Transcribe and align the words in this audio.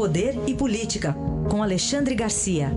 Poder 0.00 0.32
e 0.48 0.54
Política, 0.54 1.14
com 1.50 1.62
Alexandre 1.62 2.14
Garcia. 2.14 2.68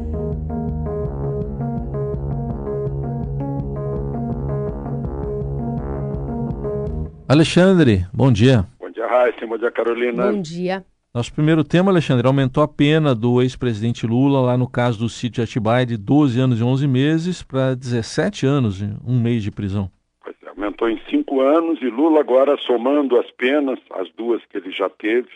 Alexandre, 7.30 8.06
bom 8.14 8.30
dia. 8.30 8.68
Bom 8.78 8.90
dia, 8.90 9.08
Raíssa. 9.08 9.48
Bom 9.48 9.58
dia, 9.58 9.72
Carolina. 9.72 10.34
Bom 10.34 10.42
dia. 10.42 10.86
Nosso 11.16 11.34
primeiro 11.34 11.64
tema, 11.64 11.92
Alexandre, 11.92 12.28
aumentou 12.28 12.62
a 12.62 12.68
pena 12.68 13.16
do 13.16 13.42
ex-presidente 13.42 14.06
Lula 14.06 14.42
lá 14.42 14.58
no 14.58 14.70
caso 14.70 15.00
do 15.00 15.08
sítio 15.08 15.42
Atibaia 15.42 15.86
de 15.86 15.96
12 15.96 16.38
anos 16.42 16.60
e 16.60 16.64
11 16.66 16.88
meses 16.90 17.42
para 17.42 17.74
17 17.74 18.46
anos 18.46 18.82
e 18.82 18.90
um 19.08 19.18
mês 19.18 19.42
de 19.42 19.50
prisão. 19.50 19.90
Pois 20.22 20.36
é, 20.44 20.50
aumentou 20.50 20.90
em 20.90 21.00
cinco 21.10 21.40
anos 21.40 21.82
e 21.82 21.86
Lula 21.86 22.20
agora 22.20 22.58
somando 22.68 23.18
as 23.18 23.32
penas, 23.32 23.80
as 23.92 24.10
duas 24.18 24.42
que 24.48 24.58
ele 24.58 24.72
já 24.72 24.90
teve, 24.90 25.30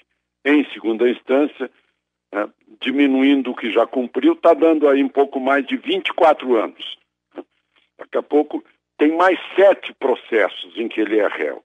em 0.48 0.64
segunda 0.72 1.10
instância, 1.10 1.70
né, 2.34 2.50
diminuindo 2.82 3.52
o 3.52 3.56
que 3.56 3.72
já 3.72 3.86
cumpriu, 3.86 4.34
está 4.34 4.54
dando 4.54 4.88
aí 4.88 5.04
um 5.04 5.10
pouco 5.10 5.40
mais 5.40 5.66
de 5.66 5.78
24 5.78 6.56
anos. 6.56 6.98
Daqui 7.98 8.18
a 8.18 8.24
pouco 8.24 8.64
tem 8.98 9.16
mais 9.16 9.40
sete 9.56 9.94
processos 9.94 10.78
em 10.78 10.88
que 10.88 11.02
ele 11.02 11.20
é 11.20 11.28
réu. 11.28 11.64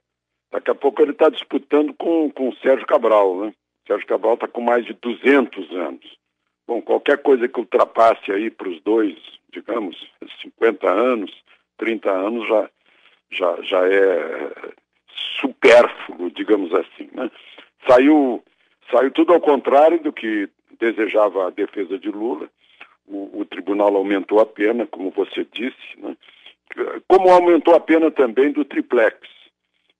Daqui 0.51 0.69
a 0.69 0.75
pouco 0.75 1.01
ele 1.01 1.11
está 1.11 1.29
disputando 1.29 1.93
com, 1.93 2.29
com 2.29 2.49
o 2.49 2.55
Sérgio 2.57 2.85
Cabral, 2.85 3.37
né? 3.45 3.53
Sérgio 3.87 4.07
Cabral 4.07 4.35
está 4.35 4.47
com 4.47 4.61
mais 4.61 4.85
de 4.85 4.93
200 4.93 5.71
anos. 5.71 6.17
Bom, 6.67 6.81
qualquer 6.81 7.17
coisa 7.21 7.47
que 7.47 7.59
ultrapasse 7.59 8.31
aí 8.31 8.49
para 8.49 8.69
os 8.69 8.81
dois, 8.81 9.15
digamos, 9.51 9.97
50 10.41 10.89
anos, 10.89 11.31
30 11.77 12.09
anos, 12.09 12.47
já, 12.47 12.69
já, 13.31 13.61
já 13.63 13.87
é 13.87 14.51
supérfluo, 15.39 16.31
digamos 16.31 16.73
assim. 16.73 17.09
Né? 17.13 17.29
Saiu, 17.87 18.43
saiu 18.91 19.11
tudo 19.11 19.33
ao 19.33 19.41
contrário 19.41 20.01
do 20.01 20.11
que 20.11 20.49
desejava 20.79 21.47
a 21.47 21.49
defesa 21.49 21.97
de 21.97 22.09
Lula. 22.09 22.49
O, 23.07 23.41
o 23.41 23.45
tribunal 23.45 23.95
aumentou 23.95 24.39
a 24.39 24.45
pena, 24.45 24.87
como 24.87 25.11
você 25.11 25.45
disse, 25.51 25.77
né? 25.97 26.15
como 27.07 27.29
aumentou 27.29 27.75
a 27.75 27.79
pena 27.79 28.09
também 28.09 28.51
do 28.51 28.65
triplex. 28.65 29.17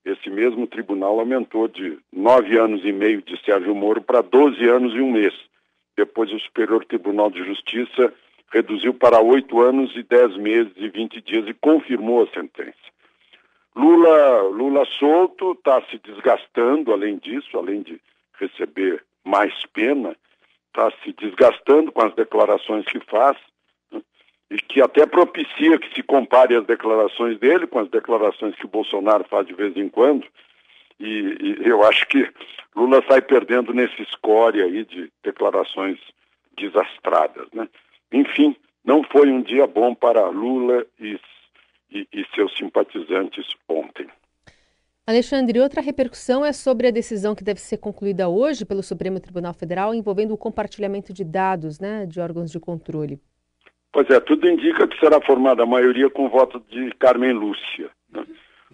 Esse 0.06 0.30
mesmo 0.30 0.67
tribunal 0.67 1.20
aumentou 1.20 1.67
de 1.67 1.98
nove 2.12 2.58
anos 2.58 2.84
e 2.84 2.92
meio 2.92 3.22
de 3.22 3.40
Sérgio 3.44 3.73
Moro 3.73 4.02
para 4.02 4.22
12 4.22 4.67
anos 4.67 4.94
e 4.94 5.00
um 5.00 5.12
mês. 5.12 5.34
Depois 5.95 6.31
o 6.31 6.40
Superior 6.40 6.84
Tribunal 6.86 7.30
de 7.30 7.44
Justiça 7.44 8.14
reduziu 8.52 8.94
para 8.94 9.22
oito 9.22 9.62
anos 9.62 9.95
e 9.95 10.03
dez 10.03 10.36
meses 10.38 10.73
e 10.75 10.90
vinte 10.90 11.22
dias 11.22 11.47
e 11.47 11.53
confirmou 11.53 12.23
a 12.23 12.28
sentença. 12.28 12.73
Lula, 13.75 14.42
Lula 14.50 14.86
solto 14.86 15.53
está 15.53 15.81
se 15.90 15.97
desgastando, 15.97 16.92
além 16.92 17.18
disso, 17.18 17.58
além 17.58 17.81
de 17.81 18.00
receber 18.39 19.03
mais 19.23 19.53
pena, 19.67 20.16
está 20.67 20.92
se 21.03 21.14
desgastando 21.14 21.92
com 21.92 22.02
as 22.02 22.14
declarações 22.16 22.86
que 22.86 23.00
faz 23.00 23.38
e 24.50 24.58
que 24.58 24.81
até 24.81 25.06
propicia 25.06 25.80
que 25.80 25.94
se 25.95 26.03
compare 26.03 26.56
as 26.56 26.66
declarações 26.66 27.40
dele 27.40 27.66
com 27.66 27.80
as 27.80 27.90
declarações 27.90 28.56
que 28.56 28.67
Bolsonaro 28.67 29.23
faz 29.23 29.48
de 29.48 29.53
vez 29.53 29.75
em 29.78 29.90
quando. 29.90 30.25
E, 31.00 31.59
e 31.64 31.67
eu 31.67 31.84
acho 31.84 32.08
que 32.08 32.30
Lula 32.75 33.03
sai 33.08 33.22
perdendo 33.22 33.73
nesse 33.73 34.03
score 34.06 34.62
aí 34.62 34.86
de 34.86 35.12
declarações 35.23 36.00
desastradas. 36.58 37.47
Né? 37.52 37.68
Enfim, 38.12 38.56
não 38.86 39.03
foi 39.03 39.30
um 39.30 39.42
dia 39.42 39.66
bom 39.66 39.95
para 39.95 40.28
Lula 40.30 40.86
e, 41.00 41.20
e, 41.92 42.08
e 42.14 42.25
seus 42.36 42.56
simpatizantes 42.56 43.47
ontem. 43.68 44.08
Alexandre, 45.06 45.59
outra 45.59 45.82
repercussão 45.82 46.46
é 46.46 46.54
sobre 46.54 46.88
a 46.88 46.92
decisão 46.92 47.36
que 47.36 47.44
deve 47.44 47.59
ser 47.59 47.78
concluída 47.78 48.30
hoje 48.30 48.66
pelo 48.66 48.82
Supremo 48.82 49.20
Tribunal 49.20 49.54
Federal 49.54 49.94
envolvendo 49.94 50.34
o 50.34 50.38
compartilhamento 50.38 51.12
de 51.12 51.26
dados 51.26 51.78
né, 51.78 52.06
de 52.06 52.22
órgãos 52.22 52.50
de 52.50 52.58
controle. 52.58 53.20
Pois 53.92 54.09
é, 54.09 54.20
tudo 54.22 54.50
indica 54.50 54.88
que 54.88 54.98
será 55.00 55.20
formada 55.20 55.64
a 55.64 55.66
maioria 55.66 56.09
com 56.09 56.30
voto 56.30 56.63
de 56.69 56.90
Carmen 57.00 57.34
Lúcia. 57.34 57.90
Né? 58.12 58.25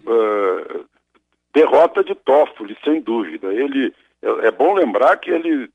Uh, 0.06 0.84
derrota 1.52 2.04
de 2.04 2.14
Toffoli, 2.14 2.76
sem 2.84 3.00
dúvida. 3.00 3.52
Ele 3.52 3.92
é, 4.22 4.46
é, 4.46 4.50
bom 4.52 4.72
lembrar 4.74 5.16
que 5.16 5.32
ele 5.32 5.68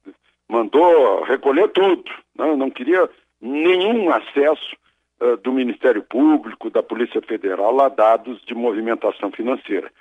mandou 0.47 1.21
recolher 1.23 1.67
tudo, 1.67 2.09
né? 2.33 2.55
não 2.55 2.71
queria 2.71 3.09
nenhum 3.41 4.09
acesso 4.09 4.77
uh, 5.21 5.35
do 5.37 5.51
Ministério 5.51 6.01
Público, 6.01 6.69
da 6.69 6.81
Polícia 6.81 7.21
Federal 7.21 7.77
a 7.81 7.89
dados 7.89 8.41
de 8.45 8.55
movimentação 8.55 9.31
financeira, 9.31 9.91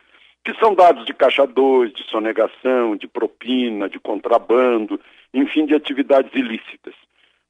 que 0.44 0.55
são 0.59 0.75
dados 0.75 1.06
de 1.06 1.15
caixa 1.15 1.47
2, 1.47 1.93
de 1.93 2.03
sonegação, 2.05 2.97
de 2.97 3.09
propina, 3.09 3.88
de 3.88 3.99
contrabando, 3.99 5.00
enfim, 5.32 5.65
de 5.65 5.75
atividades 5.75 6.32
ilícitas. 6.34 6.94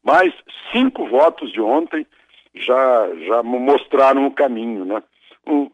Mas 0.02 0.32
cinco 0.72 1.06
votos 1.06 1.52
de 1.52 1.60
ontem 1.60 2.06
já, 2.54 3.08
já 3.26 3.42
mostraram 3.42 4.26
o 4.26 4.30
caminho. 4.30 4.84
Né? 4.84 5.02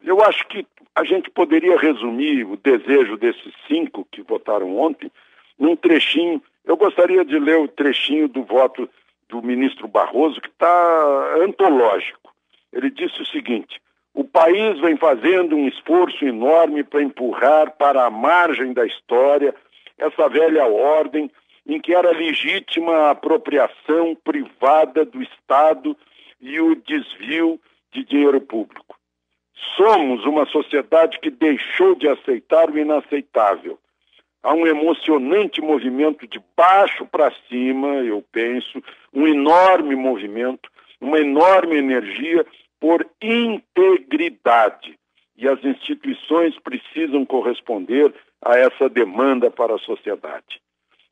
Eu 0.02 0.22
acho 0.24 0.46
que 0.48 0.66
a 0.94 1.04
gente 1.04 1.30
poderia 1.30 1.78
resumir 1.78 2.44
o 2.44 2.56
desejo 2.56 3.16
desses 3.16 3.52
cinco 3.68 4.06
que 4.10 4.22
votaram 4.22 4.76
ontem 4.78 5.10
num 5.58 5.76
trechinho. 5.76 6.42
Eu 6.64 6.76
gostaria 6.76 7.24
de 7.24 7.38
ler 7.38 7.58
o 7.58 7.68
trechinho 7.68 8.28
do 8.28 8.42
voto 8.44 8.88
do 9.28 9.42
ministro 9.42 9.86
Barroso, 9.86 10.40
que 10.40 10.48
está 10.48 11.34
antológico. 11.44 12.32
Ele 12.72 12.90
disse 12.90 13.20
o 13.20 13.26
seguinte: 13.26 13.80
o 14.14 14.24
país 14.24 14.80
vem 14.80 14.96
fazendo 14.96 15.56
um 15.56 15.68
esforço 15.68 16.24
enorme 16.24 16.82
para 16.82 17.02
empurrar 17.02 17.72
para 17.76 18.04
a 18.04 18.10
margem 18.10 18.72
da 18.72 18.84
história 18.84 19.54
essa 19.96 20.28
velha 20.28 20.66
ordem 20.66 21.30
em 21.66 21.80
que 21.80 21.94
era 21.94 22.10
legítima 22.10 22.92
a 22.92 23.10
apropriação 23.10 24.16
privada 24.24 25.04
do 25.04 25.22
Estado 25.22 25.96
e 26.40 26.58
o 26.60 26.74
desvio 26.74 27.60
de 27.92 28.04
dinheiro 28.04 28.40
público. 28.40 28.96
Somos 29.76 30.24
uma 30.24 30.46
sociedade 30.46 31.18
que 31.20 31.30
deixou 31.30 31.94
de 31.94 32.08
aceitar 32.08 32.70
o 32.70 32.78
inaceitável. 32.78 33.78
Há 34.42 34.54
um 34.54 34.66
emocionante 34.66 35.60
movimento 35.60 36.26
de 36.26 36.40
baixo 36.56 37.06
para 37.06 37.30
cima, 37.48 37.88
eu 37.98 38.24
penso, 38.32 38.82
um 39.12 39.26
enorme 39.26 39.94
movimento, 39.94 40.70
uma 41.00 41.18
enorme 41.18 41.76
energia 41.76 42.44
por 42.80 43.06
integridade. 43.20 44.98
E 45.36 45.46
as 45.46 45.62
instituições 45.64 46.58
precisam 46.58 47.24
corresponder 47.24 48.12
a 48.42 48.56
essa 48.56 48.88
demanda 48.88 49.50
para 49.50 49.74
a 49.74 49.78
sociedade. 49.78 50.60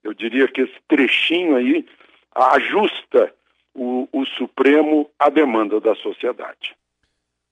Eu 0.03 0.15
diria 0.15 0.49
que 0.49 0.63
esse 0.63 0.77
trechinho 0.89 1.57
aí 1.57 1.87
ajusta 2.35 3.33
o, 3.75 4.09
o 4.13 4.25
Supremo 4.27 5.09
à 5.19 5.29
demanda 5.29 5.81
da 5.81 5.95
sociedade. 5.97 6.75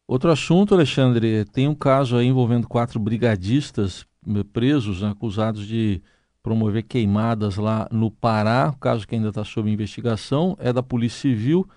Outro 0.09 0.31
assunto, 0.31 0.75
Alexandre, 0.75 1.45
tem 1.47 1.69
um 1.69 1.75
caso 1.75 2.17
aí 2.17 2.27
envolvendo 2.27 2.69
quatro 2.69 2.99
brigadistas 2.99 4.07
eh, 4.27 4.45
presos, 4.53 5.03
né, 5.03 5.11
acusados 5.11 5.67
de 5.67 6.01
promover 6.43 6.85
queimadas 6.85 7.57
lá 7.57 7.89
no 7.91 8.11
Pará. 8.11 8.71
O 8.73 8.79
caso 8.79 9.07
que 9.07 9.17
ainda 9.17 9.31
está 9.31 9.45
sob 9.45 9.69
investigação 9.69 10.57
é 10.61 10.73
da 10.73 10.83
Polícia 10.83 11.23
Civil 11.23 11.69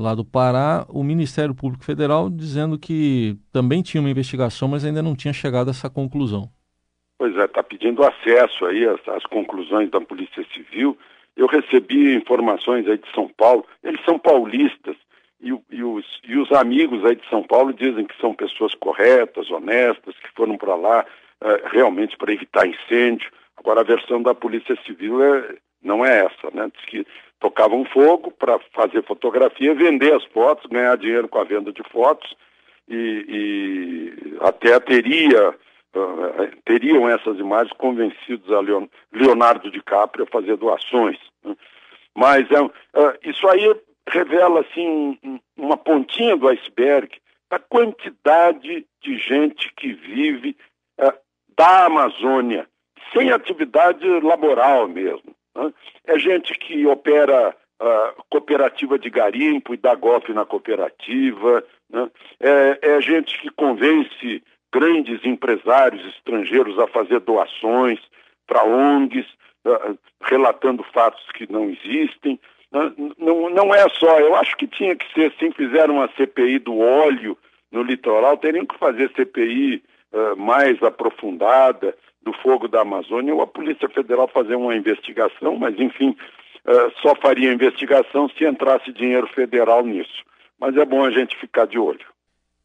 lá 0.00 0.14
do 0.14 0.24
Pará. 0.24 0.86
O 0.88 1.04
Ministério 1.04 1.54
Público 1.54 1.84
Federal 1.84 2.28
dizendo 2.30 2.78
que 2.78 3.36
também 3.52 3.82
tinha 3.82 4.00
uma 4.00 4.10
investigação, 4.10 4.66
mas 4.66 4.84
ainda 4.84 5.02
não 5.02 5.14
tinha 5.14 5.32
chegado 5.32 5.68
a 5.68 5.70
essa 5.70 5.90
conclusão. 5.90 6.50
Pois 7.18 7.36
é, 7.36 7.44
está 7.44 7.62
pedindo 7.62 8.02
acesso 8.02 8.64
aí 8.64 8.86
às, 8.86 9.06
às, 9.08 9.24
conclusões 9.24 9.90
da 9.90 10.00
Polícia 10.00 10.44
Civil. 10.54 10.96
Eu 11.36 11.46
recebi 11.46 12.14
informações 12.14 12.88
aí 12.88 12.96
de 12.96 13.10
São 13.14 13.28
Paulo, 13.28 13.64
eles 13.84 14.02
são 14.04 14.18
paulistas, 14.18 14.96
e, 15.40 15.54
e, 15.70 15.82
os, 15.82 16.04
e 16.26 16.36
os 16.36 16.50
amigos 16.52 17.04
aí 17.04 17.16
de 17.16 17.28
São 17.28 17.42
Paulo 17.42 17.72
dizem 17.72 18.04
que 18.04 18.18
são 18.20 18.34
pessoas 18.34 18.74
corretas, 18.74 19.50
honestas, 19.50 20.14
que 20.16 20.30
foram 20.34 20.56
para 20.56 20.74
lá 20.74 21.04
uh, 21.42 21.68
realmente 21.70 22.16
para 22.16 22.32
evitar 22.32 22.66
incêndio. 22.66 23.30
Agora, 23.56 23.80
a 23.80 23.84
versão 23.84 24.22
da 24.22 24.34
Polícia 24.34 24.76
Civil 24.86 25.22
é, 25.22 25.56
não 25.82 26.04
é 26.04 26.26
essa, 26.26 26.50
né? 26.52 26.70
Diz 26.74 26.84
que 26.86 27.06
tocavam 27.40 27.84
fogo 27.86 28.30
para 28.30 28.58
fazer 28.74 29.02
fotografia, 29.04 29.74
vender 29.74 30.14
as 30.14 30.24
fotos, 30.26 30.70
ganhar 30.70 30.96
dinheiro 30.96 31.28
com 31.28 31.38
a 31.38 31.44
venda 31.44 31.72
de 31.72 31.82
fotos, 31.90 32.36
e, 32.88 33.24
e 33.28 34.36
até 34.40 34.78
teria 34.78 35.50
uh, 35.50 36.56
teriam 36.64 37.08
essas 37.08 37.38
imagens 37.38 37.72
convencidos 37.76 38.50
a 38.52 38.60
Leon, 38.60 38.86
Leonardo 39.12 39.70
DiCaprio 39.70 40.24
a 40.24 40.30
fazer 40.30 40.56
doações. 40.56 41.18
Né? 41.44 41.56
Mas 42.14 42.50
é, 42.50 42.60
uh, 42.60 42.72
isso 43.24 43.48
aí 43.48 43.74
revela 44.08 44.60
assim 44.60 45.18
um, 45.22 45.38
uma 45.56 45.76
pontinha 45.76 46.36
do 46.36 46.48
iceberg 46.48 47.16
da 47.50 47.58
quantidade 47.58 48.86
de 49.00 49.18
gente 49.18 49.72
que 49.74 49.92
vive 49.92 50.56
uh, 51.00 51.12
da 51.56 51.86
Amazônia 51.86 52.68
sem 53.12 53.32
atividade 53.32 54.06
laboral 54.20 54.86
mesmo. 54.88 55.34
É 56.06 56.18
gente 56.18 56.54
que 56.54 56.86
opera 56.86 57.54
cooperativa 58.28 58.98
de 58.98 59.08
garimpo 59.08 59.72
e 59.72 59.78
dá 59.78 59.94
golpe 59.94 60.32
na 60.32 60.44
cooperativa, 60.44 61.64
né? 61.88 62.10
é, 62.38 62.78
é, 62.82 63.00
gente 63.00 63.40
que 63.40 63.48
convence 63.50 64.42
grandes 64.72 65.24
empresários 65.24 66.04
estrangeiros 66.14 66.78
a 66.78 66.86
fazer 66.86 67.20
doações 67.20 67.98
para 68.46 68.64
ONGs. 68.64 69.26
uh, 69.64 69.98
relatando 70.22 70.82
fatos 70.92 71.24
que 71.32 71.50
não 71.50 71.70
existem. 71.70 72.38
Não, 73.18 73.50
não, 73.50 73.74
é 73.74 73.88
só, 73.88 74.20
eu 74.20 74.34
acho 74.36 74.56
que 74.56 74.66
tinha 74.66 74.94
que 74.94 75.12
ser 75.12 75.32
assim, 75.32 75.50
fizeram 75.50 75.96
uma 75.96 76.08
CPI 76.16 76.60
do 76.60 76.78
óleo 76.78 77.36
no 77.72 77.82
litoral, 77.82 78.36
teriam 78.36 78.64
que 78.64 78.78
fazer 78.78 79.10
CPI 79.16 79.82
uh, 80.12 80.36
mais 80.36 80.80
aprofundada 80.82 81.96
do 82.22 82.32
fogo 82.42 82.68
da 82.68 82.82
Amazônia 82.82 83.34
ou 83.34 83.42
a 83.42 83.46
Polícia 83.46 83.88
Federal 83.88 84.28
fazer 84.28 84.54
uma 84.54 84.74
investigação, 84.74 85.56
mas 85.56 85.78
enfim, 85.78 86.10
uh, 86.10 86.92
só 87.00 87.14
faria 87.16 87.52
investigação 87.52 88.28
se 88.28 88.44
entrasse 88.44 88.92
dinheiro 88.92 89.26
federal 89.28 89.84
nisso. 89.84 90.24
Mas 90.60 90.76
é 90.76 90.84
bom 90.84 91.04
a 91.04 91.10
gente 91.10 91.36
ficar 91.38 91.66
de 91.66 91.78
olho. 91.78 92.04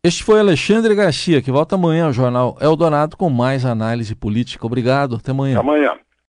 Este 0.04 0.24
foi 0.24 0.40
Alexandre 0.40 0.94
Garcia, 0.94 1.42
que 1.42 1.50
volta 1.50 1.76
amanhã 1.76 2.06
ao 2.06 2.14
jornal 2.14 2.56
Eldorado 2.62 3.18
com 3.18 3.30
mais 3.30 3.66
análise 3.66 4.14
política. 4.14 4.66
Obrigado, 4.66 5.16
até 5.16 5.32
amanhã. 5.32 5.60
Amanhã. 5.60 5.98